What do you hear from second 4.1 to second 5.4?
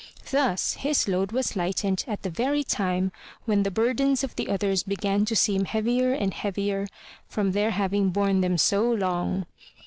of the others began to